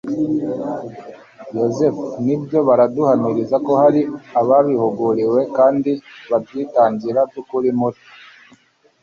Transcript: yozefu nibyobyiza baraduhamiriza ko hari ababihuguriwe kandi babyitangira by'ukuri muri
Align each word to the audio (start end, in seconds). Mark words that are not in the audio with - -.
yozefu 1.57 2.03
nibyobyiza 2.23 2.59
baraduhamiriza 2.67 3.55
ko 3.65 3.71
hari 3.81 4.01
ababihuguriwe 4.39 5.39
kandi 5.57 5.91
babyitangira 6.29 7.19
by'ukuri 7.29 7.69
muri 7.79 7.99